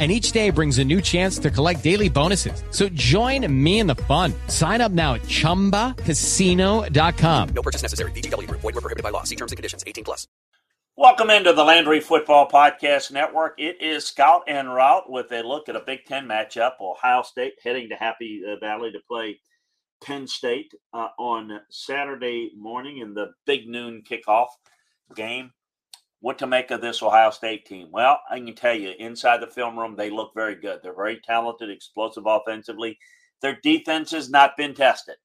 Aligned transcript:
and 0.00 0.10
each 0.10 0.32
day 0.32 0.50
brings 0.50 0.78
a 0.78 0.84
new 0.84 1.00
chance 1.00 1.38
to 1.38 1.50
collect 1.50 1.84
daily 1.84 2.08
bonuses. 2.08 2.64
So 2.70 2.88
join 2.88 3.46
me 3.62 3.78
in 3.78 3.86
the 3.86 3.94
fun. 3.94 4.34
Sign 4.48 4.80
up 4.80 4.90
now 4.90 5.14
at 5.14 5.22
ChumbaCasino.com. 5.22 7.48
No 7.54 7.62
purchase 7.62 7.82
necessary. 7.82 8.10
VGW. 8.10 8.50
Void 8.50 8.64
were 8.64 8.72
prohibited 8.72 9.04
by 9.04 9.10
law. 9.10 9.22
See 9.22 9.36
terms 9.36 9.52
and 9.52 9.56
conditions. 9.56 9.84
18 9.86 10.02
plus. 10.02 10.26
Welcome 10.96 11.30
into 11.30 11.52
the 11.52 11.64
Landry 11.64 11.98
Football 11.98 12.48
Podcast 12.48 13.10
Network. 13.10 13.54
It 13.58 13.82
is 13.82 14.06
Scout 14.06 14.42
and 14.46 14.72
Route 14.72 15.10
with 15.10 15.32
a 15.32 15.42
look 15.42 15.68
at 15.68 15.74
a 15.74 15.80
Big 15.80 16.04
Ten 16.04 16.28
matchup. 16.28 16.74
Ohio 16.80 17.22
State 17.22 17.54
heading 17.64 17.88
to 17.88 17.96
Happy 17.96 18.44
Valley 18.60 18.92
to 18.92 19.00
play 19.08 19.40
Penn 20.04 20.28
State 20.28 20.72
uh, 20.92 21.08
on 21.18 21.62
Saturday 21.68 22.52
morning 22.56 22.98
in 22.98 23.14
the 23.14 23.32
big 23.44 23.68
noon 23.68 24.04
kickoff 24.08 24.50
game. 25.16 25.50
What 26.24 26.38
to 26.38 26.46
make 26.46 26.70
of 26.70 26.80
this 26.80 27.02
Ohio 27.02 27.28
State 27.28 27.66
team? 27.66 27.88
Well, 27.92 28.18
I 28.30 28.38
can 28.38 28.54
tell 28.54 28.74
you, 28.74 28.94
inside 28.98 29.42
the 29.42 29.46
film 29.46 29.78
room, 29.78 29.94
they 29.94 30.08
look 30.08 30.32
very 30.34 30.54
good. 30.54 30.80
They're 30.82 30.96
very 30.96 31.20
talented, 31.20 31.68
explosive 31.68 32.24
offensively. 32.24 32.98
Their 33.42 33.58
defense 33.62 34.10
has 34.12 34.30
not 34.30 34.56
been 34.56 34.72
tested. 34.72 35.16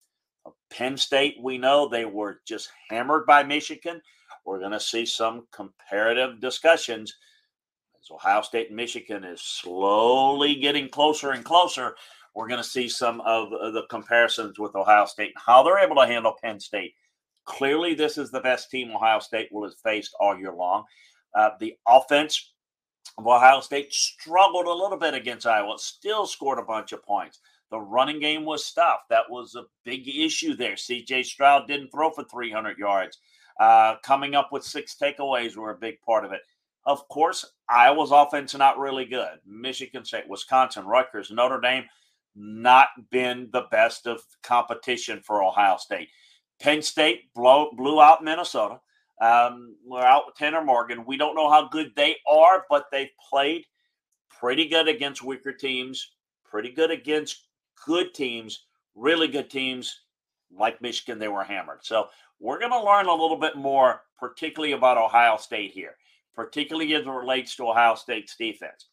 Penn 0.70 0.98
State, 0.98 1.38
we 1.42 1.58
know 1.58 1.88
they 1.88 2.04
were 2.04 2.42
just 2.46 2.70
hammered 2.90 3.26
by 3.26 3.44
Michigan. 3.44 4.02
We're 4.46 4.60
going 4.60 4.74
to 4.74 4.80
see 4.82 5.06
some 5.06 5.48
comparative 5.54 6.42
discussions 6.42 7.16
as 7.98 8.12
Ohio 8.12 8.42
State 8.42 8.68
and 8.68 8.76
Michigan 8.76 9.24
is 9.24 9.40
slowly 9.40 10.56
getting 10.56 10.90
closer 10.90 11.32
and 11.32 11.46
closer. 11.46 11.96
We're 12.36 12.50
going 12.50 12.62
to 12.62 12.70
see 12.70 12.90
some 12.90 13.22
of 13.22 13.52
the 13.52 13.84
comparisons 13.90 14.60
with 14.60 14.76
Ohio 14.76 15.06
State 15.06 15.32
and 15.34 15.44
how 15.46 15.64
they're 15.64 15.80
able 15.80 15.96
to 15.96 16.08
handle 16.08 16.36
Penn 16.44 16.60
State. 16.60 16.94
Clearly, 17.50 17.96
this 17.96 18.20
is 18.20 18.30
the 18.30 18.40
best 18.42 18.70
team 18.70 18.96
Ohio 18.96 19.18
State 19.18 19.50
will 19.52 19.64
have 19.64 19.74
faced 19.84 20.16
all 20.20 20.38
year 20.38 20.54
long. 20.54 20.84
Uh, 21.34 21.50
the 21.60 21.76
offense 21.88 22.54
of 23.18 23.26
Ohio 23.26 23.60
State 23.60 23.92
struggled 23.92 24.68
a 24.68 24.72
little 24.72 25.00
bit 25.00 25.16
against 25.16 25.48
Iowa, 25.48 25.80
still 25.80 26.28
scored 26.28 26.60
a 26.60 26.64
bunch 26.64 26.92
of 26.92 27.04
points. 27.04 27.40
The 27.72 27.80
running 27.80 28.20
game 28.20 28.46
was 28.46 28.64
stuff. 28.64 29.00
That 29.10 29.30
was 29.30 29.56
a 29.56 29.66
big 29.84 30.08
issue 30.08 30.56
there. 30.56 30.76
CJ 30.76 31.26
Stroud 31.26 31.68
didn't 31.68 31.90
throw 31.90 32.12
for 32.12 32.24
300 32.24 32.78
yards. 32.78 33.18
Uh, 33.60 33.96
coming 34.04 34.36
up 34.36 34.50
with 34.52 34.64
six 34.64 34.96
takeaways 34.96 35.58
were 35.58 35.72
a 35.72 35.78
big 35.78 36.00
part 36.02 36.26
of 36.26 36.32
it. 36.32 36.42
Of 36.86 37.08
course, 37.10 37.46
Iowa's 37.68 38.12
offense 38.12 38.56
not 38.56 38.78
really 38.78 39.06
good. 39.06 39.40
Michigan 39.46 40.06
State, 40.06 40.30
Wisconsin, 40.30 40.86
Rutgers, 40.86 41.32
Notre 41.32 41.60
Dame, 41.60 41.86
not 42.36 42.90
been 43.10 43.50
the 43.52 43.66
best 43.72 44.06
of 44.06 44.22
competition 44.44 45.22
for 45.26 45.44
Ohio 45.44 45.78
State. 45.78 46.10
Penn 46.60 46.82
State 46.82 47.34
blow, 47.34 47.72
blew 47.76 48.02
out 48.02 48.24
Minnesota. 48.24 48.80
Um, 49.22 49.76
we're 49.86 50.02
out 50.02 50.24
with 50.26 50.36
Tanner 50.36 50.64
Morgan. 50.64 51.06
We 51.06 51.18
don't 51.18 51.36
know 51.36 51.50
how 51.50 51.68
good 51.68 51.92
they 51.96 52.18
are, 52.28 52.66
but 52.70 52.86
they've 52.92 53.10
played 53.30 53.66
pretty 54.30 54.68
good 54.68 54.88
against 54.88 55.24
weaker 55.24 55.54
teams, 55.54 56.12
pretty 56.46 56.72
good 56.72 56.92
against 56.92 57.48
good 57.86 58.14
teams, 58.14 58.66
really 58.96 59.28
good 59.28 59.50
teams 59.50 60.02
like 60.58 60.82
Michigan. 60.82 61.20
They 61.20 61.28
were 61.28 61.44
hammered. 61.44 61.80
So 61.82 62.08
we're 62.40 62.60
going 62.60 62.72
to 62.72 62.84
learn 62.84 63.08
a 63.08 63.14
little 63.14 63.38
bit 63.38 63.56
more, 63.56 64.02
particularly 64.18 64.74
about 64.74 64.98
Ohio 64.98 65.38
State 65.38 65.72
here, 65.72 65.96
particularly 66.34 66.94
as 66.96 67.06
it 67.06 67.10
relates 67.10 67.56
to 67.58 67.70
Ohio 67.70 67.96
State's 67.96 68.36
defense. 68.36 68.88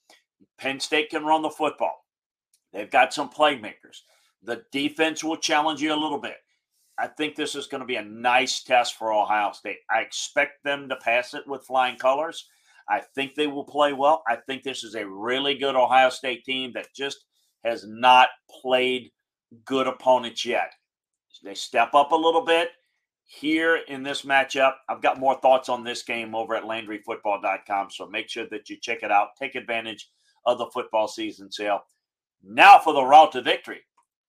Penn 0.58 0.80
State 0.80 1.10
can 1.10 1.24
run 1.24 1.42
the 1.42 1.50
football. 1.50 2.04
They've 2.72 2.90
got 2.90 3.14
some 3.14 3.30
playmakers. 3.30 4.02
The 4.42 4.64
defense 4.72 5.22
will 5.22 5.36
challenge 5.36 5.80
you 5.80 5.92
a 5.92 5.96
little 5.96 6.18
bit. 6.18 6.36
I 6.98 7.08
think 7.08 7.36
this 7.36 7.54
is 7.54 7.66
going 7.66 7.82
to 7.82 7.86
be 7.86 7.96
a 7.96 8.04
nice 8.04 8.62
test 8.62 8.96
for 8.96 9.12
Ohio 9.12 9.52
State. 9.52 9.78
I 9.90 10.00
expect 10.00 10.64
them 10.64 10.88
to 10.88 10.96
pass 10.96 11.34
it 11.34 11.46
with 11.46 11.66
flying 11.66 11.96
colors. 11.96 12.48
I 12.88 13.00
think 13.14 13.34
they 13.34 13.46
will 13.46 13.64
play 13.64 13.92
well. 13.92 14.22
I 14.26 14.36
think 14.36 14.62
this 14.62 14.84
is 14.84 14.94
a 14.94 15.06
really 15.06 15.58
good 15.58 15.76
Ohio 15.76 16.08
State 16.08 16.44
team 16.44 16.72
that 16.74 16.94
just 16.94 17.24
has 17.64 17.84
not 17.86 18.28
played 18.62 19.10
good 19.64 19.86
opponents 19.86 20.44
yet. 20.44 20.72
They 21.44 21.54
step 21.54 21.94
up 21.94 22.12
a 22.12 22.16
little 22.16 22.44
bit 22.44 22.70
here 23.24 23.80
in 23.88 24.02
this 24.02 24.22
matchup. 24.22 24.74
I've 24.88 25.02
got 25.02 25.18
more 25.18 25.38
thoughts 25.40 25.68
on 25.68 25.84
this 25.84 26.02
game 26.02 26.34
over 26.34 26.54
at 26.54 26.62
LandryFootball.com, 26.62 27.90
so 27.90 28.06
make 28.06 28.30
sure 28.30 28.46
that 28.50 28.70
you 28.70 28.78
check 28.80 29.02
it 29.02 29.10
out. 29.10 29.28
Take 29.38 29.54
advantage 29.54 30.08
of 30.46 30.58
the 30.58 30.70
football 30.72 31.08
season 31.08 31.50
sale. 31.52 31.80
Now 32.42 32.78
for 32.78 32.94
the 32.94 33.04
route 33.04 33.32
to 33.32 33.42
victory 33.42 33.80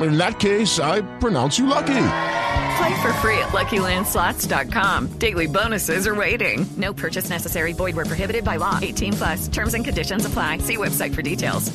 in 0.00 0.16
that 0.18 0.40
case, 0.40 0.78
I 0.78 1.02
pronounce 1.18 1.58
you 1.58 1.66
lucky. 1.66 2.06
Play 2.76 3.02
for 3.02 3.12
free 3.14 3.38
at 3.38 3.52
LuckyLandSlots.com. 3.52 5.18
Daily 5.18 5.46
bonuses 5.46 6.06
are 6.06 6.14
waiting. 6.14 6.66
No 6.76 6.92
purchase 6.92 7.30
necessary. 7.30 7.72
Void 7.72 7.94
were 7.94 8.04
prohibited 8.04 8.44
by 8.44 8.56
law. 8.56 8.78
18 8.82 9.12
plus. 9.12 9.48
Terms 9.48 9.74
and 9.74 9.84
conditions 9.84 10.24
apply. 10.24 10.58
See 10.58 10.76
website 10.76 11.14
for 11.14 11.22
details. 11.22 11.72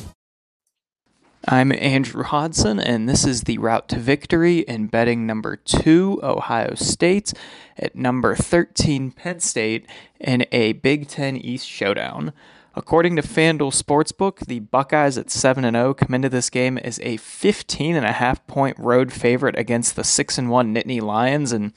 I'm 1.48 1.72
Andrew 1.72 2.22
Hodson, 2.22 2.78
and 2.78 3.08
this 3.08 3.24
is 3.24 3.44
the 3.44 3.56
route 3.56 3.88
to 3.88 3.98
victory 3.98 4.58
in 4.58 4.88
betting 4.88 5.26
number 5.26 5.56
two, 5.56 6.20
Ohio 6.22 6.74
State, 6.74 7.32
at 7.78 7.96
number 7.96 8.36
13, 8.36 9.10
Penn 9.10 9.40
State, 9.40 9.86
in 10.20 10.44
a 10.52 10.74
Big 10.74 11.08
Ten 11.08 11.38
East 11.38 11.66
showdown. 11.66 12.34
According 12.74 13.16
to 13.16 13.22
FanDuel 13.22 13.72
Sportsbook, 13.72 14.46
the 14.46 14.60
Buckeyes 14.60 15.18
at 15.18 15.30
7 15.30 15.64
0 15.64 15.94
come 15.94 16.14
into 16.14 16.28
this 16.28 16.50
game 16.50 16.78
as 16.78 17.00
a 17.00 17.16
15 17.16 17.96
and 17.96 18.06
a 18.06 18.12
half 18.12 18.46
point 18.46 18.78
road 18.78 19.12
favorite 19.12 19.58
against 19.58 19.96
the 19.96 20.04
6 20.04 20.38
and 20.38 20.50
1 20.50 20.74
Nittany 20.74 21.02
Lions. 21.02 21.50
And 21.50 21.72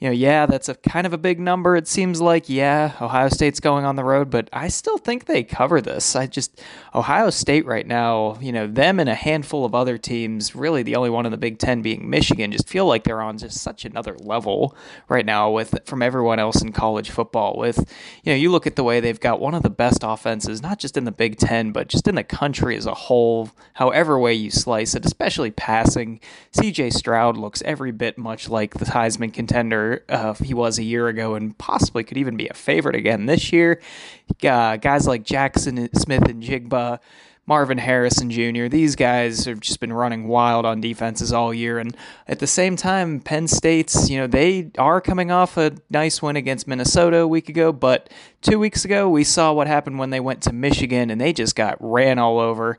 you 0.00 0.08
know, 0.08 0.12
yeah, 0.12 0.46
that's 0.46 0.70
a 0.70 0.74
kind 0.74 1.06
of 1.06 1.12
a 1.12 1.18
big 1.18 1.38
number. 1.38 1.76
It 1.76 1.86
seems 1.86 2.22
like, 2.22 2.48
yeah, 2.48 2.94
Ohio 3.02 3.28
State's 3.28 3.60
going 3.60 3.84
on 3.84 3.96
the 3.96 4.04
road, 4.04 4.30
but 4.30 4.48
I 4.50 4.68
still 4.68 4.96
think 4.96 5.26
they 5.26 5.42
cover 5.42 5.82
this. 5.82 6.16
I 6.16 6.26
just, 6.26 6.58
Ohio 6.94 7.28
State 7.28 7.66
right 7.66 7.86
now, 7.86 8.38
you 8.40 8.50
know, 8.50 8.66
them 8.66 8.98
and 8.98 9.10
a 9.10 9.14
handful 9.14 9.66
of 9.66 9.74
other 9.74 9.98
teams, 9.98 10.56
really 10.56 10.82
the 10.82 10.96
only 10.96 11.10
one 11.10 11.26
in 11.26 11.32
the 11.32 11.36
Big 11.36 11.58
Ten 11.58 11.82
being 11.82 12.08
Michigan, 12.08 12.50
just 12.50 12.66
feel 12.66 12.86
like 12.86 13.04
they're 13.04 13.20
on 13.20 13.36
just 13.36 13.58
such 13.58 13.84
another 13.84 14.16
level 14.20 14.74
right 15.10 15.26
now 15.26 15.50
with 15.50 15.78
from 15.84 16.00
everyone 16.00 16.38
else 16.38 16.62
in 16.62 16.72
college 16.72 17.10
football. 17.10 17.58
With, 17.58 17.76
you 18.24 18.32
know, 18.32 18.36
you 18.36 18.50
look 18.50 18.66
at 18.66 18.76
the 18.76 18.84
way 18.84 19.00
they've 19.00 19.20
got 19.20 19.38
one 19.38 19.54
of 19.54 19.62
the 19.62 19.68
best 19.68 19.98
offenses, 20.02 20.62
not 20.62 20.78
just 20.78 20.96
in 20.96 21.04
the 21.04 21.12
Big 21.12 21.36
Ten, 21.36 21.72
but 21.72 21.88
just 21.88 22.08
in 22.08 22.14
the 22.14 22.24
country 22.24 22.74
as 22.74 22.86
a 22.86 22.94
whole, 22.94 23.50
however 23.74 24.18
way 24.18 24.32
you 24.32 24.50
slice 24.50 24.94
it, 24.94 25.04
especially 25.04 25.50
passing. 25.50 26.20
CJ 26.54 26.94
Stroud 26.94 27.36
looks 27.36 27.60
every 27.66 27.92
bit 27.92 28.16
much 28.16 28.48
like 28.48 28.72
the 28.72 28.86
Heisman 28.86 29.34
contender 29.34 29.89
uh, 30.08 30.34
he 30.34 30.54
was 30.54 30.78
a 30.78 30.82
year 30.82 31.08
ago 31.08 31.34
and 31.34 31.56
possibly 31.58 32.04
could 32.04 32.16
even 32.16 32.36
be 32.36 32.48
a 32.48 32.54
favorite 32.54 32.96
again 32.96 33.26
this 33.26 33.52
year. 33.52 33.80
Uh, 34.42 34.76
guys 34.76 35.06
like 35.06 35.24
Jaxon 35.24 35.88
Smith-Njigba. 35.96 37.00
Marvin 37.46 37.78
Harrison 37.78 38.30
Jr. 38.30 38.68
These 38.68 38.94
guys 38.94 39.44
have 39.46 39.58
just 39.58 39.80
been 39.80 39.92
running 39.92 40.28
wild 40.28 40.64
on 40.64 40.80
defenses 40.80 41.32
all 41.32 41.52
year, 41.52 41.80
and 41.80 41.96
at 42.28 42.38
the 42.38 42.46
same 42.46 42.76
time, 42.76 43.18
Penn 43.18 43.48
State's 43.48 44.08
you 44.08 44.18
know 44.18 44.28
they 44.28 44.70
are 44.78 45.00
coming 45.00 45.32
off 45.32 45.56
a 45.56 45.72
nice 45.90 46.22
win 46.22 46.36
against 46.36 46.68
Minnesota 46.68 47.18
a 47.18 47.26
week 47.26 47.48
ago, 47.48 47.72
but 47.72 48.08
two 48.40 48.60
weeks 48.60 48.84
ago 48.84 49.08
we 49.08 49.24
saw 49.24 49.52
what 49.52 49.66
happened 49.66 49.98
when 49.98 50.10
they 50.10 50.20
went 50.20 50.42
to 50.42 50.52
Michigan 50.52 51.10
and 51.10 51.20
they 51.20 51.32
just 51.32 51.56
got 51.56 51.76
ran 51.80 52.20
all 52.20 52.38
over. 52.38 52.78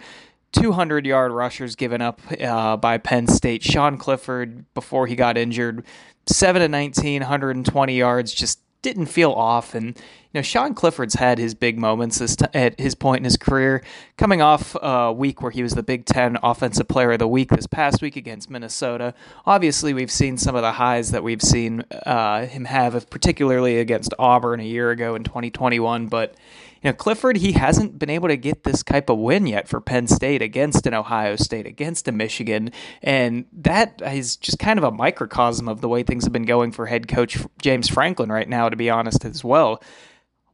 200 0.54 1.06
yard 1.06 1.32
rushers 1.32 1.76
given 1.76 2.02
up 2.02 2.22
uh, 2.42 2.78
by 2.78 2.98
Penn 2.98 3.28
State. 3.28 3.64
Sean 3.64 3.98
Clifford, 3.98 4.66
before 4.74 5.08
he 5.08 5.16
got 5.16 5.38
injured, 5.38 5.84
7 6.26 6.62
to 6.62 6.68
19, 6.68 7.22
120 7.22 7.98
yards, 7.98 8.34
just 8.34 8.60
didn't 8.82 9.08
feel 9.08 9.32
off. 9.32 9.76
And, 9.76 9.98
know, 10.40 10.42
Sean 10.42 10.74
Clifford's 10.74 11.16
had 11.16 11.38
his 11.38 11.54
big 11.54 11.78
moments 11.78 12.20
t- 12.36 12.46
at 12.54 12.80
his 12.80 12.96
point 12.96 13.20
in 13.20 13.24
his 13.26 13.36
career, 13.36 13.84
coming 14.18 14.42
off 14.42 14.76
a 14.82 15.12
week 15.12 15.42
where 15.42 15.52
he 15.52 15.62
was 15.62 15.74
the 15.74 15.84
Big 15.84 16.06
Ten 16.06 16.38
Offensive 16.42 16.88
Player 16.88 17.12
of 17.12 17.20
the 17.20 17.28
Week 17.28 17.50
this 17.50 17.68
past 17.68 18.02
week 18.02 18.16
against 18.16 18.50
Minnesota. 18.50 19.14
Obviously, 19.46 19.94
we've 19.94 20.12
seen 20.12 20.38
some 20.38 20.56
of 20.56 20.62
the 20.62 20.72
highs 20.74 21.12
that 21.12 21.24
we've 21.24 21.42
seen 21.42 21.84
uh, 22.06 22.46
him 22.46 22.66
have, 22.66 23.10
particularly 23.10 23.80
against 23.80 24.14
Auburn 24.18 24.62
a 24.62 24.64
year 24.64 24.92
ago 24.92 25.16
in 25.16 25.24
2021. 25.26 26.08
But, 26.08 26.36
you 26.82 26.90
know, 26.90 26.94
Clifford, 26.94 27.36
he 27.36 27.52
hasn't 27.52 28.00
been 28.00 28.10
able 28.10 28.30
to 28.30 28.38
get 28.38 28.64
this 28.64 28.84
type 28.84 29.10
of 29.10 29.18
win 29.18 29.48
yet 29.48 29.68
for 29.68 29.82
Penn 29.82 30.08
State 30.08 30.42
against 30.42 30.88
an 30.88 30.94
Ohio 30.94 31.36
State, 31.36 31.66
against 31.66 32.08
a 32.08 32.14
Michigan. 32.14 32.72
And 33.02 33.46
that 33.52 34.02
is 34.02 34.38
just 34.38 34.60
kind 34.60 34.80
of 34.80 34.86
a 34.86 34.92
microcosm 34.92 35.68
of 35.68 35.82
the 35.82 35.90
way 35.90 36.04
things 36.04 36.24
have 36.24 36.32
been 36.34 36.46
going 36.46 36.72
for 36.72 36.86
head 36.86 37.10
coach 37.10 37.38
James 37.62 37.90
Franklin 37.90 38.32
right 38.32 38.48
now, 38.48 38.70
to 38.70 38.78
be 38.78 38.90
honest, 38.90 39.26
as 39.26 39.44
well. 39.44 39.82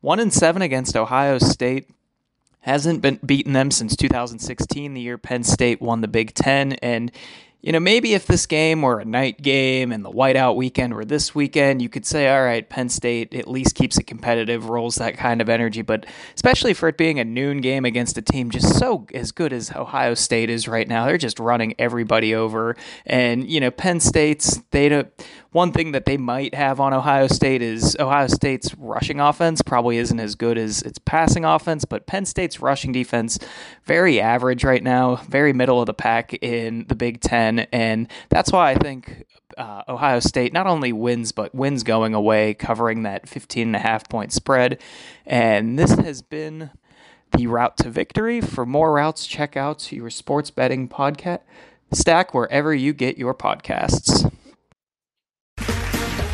One 0.08 0.22
and 0.22 0.32
seven 0.32 0.62
against 0.62 0.96
Ohio 0.96 1.38
State 1.38 1.90
hasn't 2.62 3.02
been 3.02 3.20
beaten 3.26 3.52
them 3.52 3.72
since 3.72 3.94
2016, 3.98 4.94
the 4.94 5.02
year 5.02 5.18
Penn 5.18 5.44
State 5.44 5.82
won 5.82 6.00
the 6.00 6.08
Big 6.08 6.34
Ten. 6.34 6.72
And 6.82 7.12
you 7.62 7.74
know, 7.74 7.80
maybe 7.82 8.14
if 8.14 8.26
this 8.26 8.46
game 8.46 8.84
were 8.84 9.00
a 9.00 9.06
night 9.06 9.42
game 9.42 9.92
and 9.92 10.06
the 10.06 10.10
whiteout 10.12 10.56
weekend 10.56 10.94
were 10.94 11.04
this 11.04 11.36
weekend, 11.36 11.82
you 11.82 11.90
could 11.90 12.06
say, 12.06 12.30
all 12.30 12.42
right, 12.42 12.70
Penn 12.70 12.88
State 12.88 13.34
at 13.34 13.50
least 13.50 13.76
keeps 13.76 13.98
it 13.98 14.04
competitive, 14.04 14.70
rolls 14.70 14.96
that 14.96 15.18
kind 15.18 15.42
of 15.42 15.50
energy. 15.50 15.82
But 15.82 16.06
especially 16.36 16.74
for 16.74 16.88
it 16.88 16.98
being 16.98 17.20
a 17.20 17.26
noon 17.26 17.60
game 17.60 17.84
against 17.84 18.18
a 18.18 18.22
team 18.22 18.52
just 18.52 18.78
so 18.78 19.08
as 19.14 19.34
good 19.34 19.52
as 19.52 19.72
Ohio 19.76 20.14
State 20.14 20.50
is 20.50 20.70
right 20.70 20.88
now, 20.88 21.08
they're 21.08 21.18
just 21.18 21.40
running 21.40 21.74
everybody 21.80 22.34
over. 22.34 22.78
And, 23.06 23.50
you 23.50 23.60
know, 23.60 23.72
Penn 23.72 24.00
State's, 24.00 24.62
they 24.72 24.88
don't 24.88 25.12
one 25.58 25.72
thing 25.72 25.92
that 25.92 26.06
they 26.06 26.18
might 26.18 26.54
have 26.54 26.80
on 26.80 26.94
Ohio 26.94 27.26
State 27.26 27.64
is 27.64 27.98
Ohio 28.00 28.28
State's 28.28 28.76
rushing 28.76 29.20
offense 29.20 29.64
probably 29.64 29.98
isn't 29.98 30.20
as 30.20 30.36
good 30.36 30.56
as 30.56 30.84
its 30.84 31.00
passing 31.00 31.44
offense, 31.44 31.84
but 31.84 32.06
Penn 32.06 32.28
State's 32.28 32.60
rushing 32.60 32.92
defense 32.92 33.40
very 33.84 34.22
average 34.22 34.64
right 34.64 34.84
now, 34.84 35.16
very 35.16 35.54
middle 35.54 35.80
of 35.80 35.88
the 35.88 35.96
pack 35.96 36.36
in 36.44 36.86
the 36.90 36.94
Big 36.94 37.22
Ten, 37.22 37.62
and 37.72 38.08
that's 38.30 38.52
why 38.52 38.70
I 38.70 38.76
think 38.76 39.26
uh, 39.58 39.82
Ohio 39.90 40.20
State 40.20 40.54
not 40.54 40.68
only 40.68 40.94
wins 40.94 41.32
but 41.32 41.56
wins 41.56 41.82
going 41.82 42.14
away, 42.14 42.54
covering 42.54 43.02
that 43.02 43.28
15 43.28 43.70
and 43.70 43.76
a 43.76 43.80
half 43.80 44.08
point 44.08 44.32
spread, 44.32 44.80
and 45.26 45.80
this 45.80 45.94
has 45.94 46.22
been 46.22 46.70
the 47.36 47.48
route 47.48 47.78
to 47.78 47.90
victory. 47.90 48.42
For 48.42 48.64
more 48.64 48.94
routes, 48.94 49.26
check 49.26 49.58
out 49.58 49.92
your 49.92 50.12
sports 50.12 50.52
betting 50.52 50.88
podcast 50.88 51.40
stack 51.92 52.36
wherever 52.36 52.76
you 52.76 52.94
get 52.94 53.18
your 53.18 53.34
podcasts. 53.34 54.32